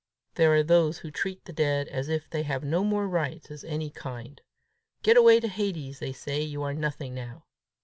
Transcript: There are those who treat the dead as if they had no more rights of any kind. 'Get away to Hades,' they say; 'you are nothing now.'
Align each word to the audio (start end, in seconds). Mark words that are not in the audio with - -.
There 0.33 0.51
are 0.55 0.63
those 0.63 0.97
who 0.97 1.11
treat 1.11 1.45
the 1.45 1.53
dead 1.53 1.87
as 1.87 2.09
if 2.09 2.27
they 2.27 2.41
had 2.41 2.63
no 2.63 2.83
more 2.83 3.07
rights 3.07 3.51
of 3.51 3.63
any 3.63 3.91
kind. 3.91 4.41
'Get 5.03 5.15
away 5.15 5.39
to 5.39 5.47
Hades,' 5.47 5.99
they 5.99 6.11
say; 6.11 6.41
'you 6.41 6.63
are 6.63 6.73
nothing 6.73 7.13
now.' 7.13 7.45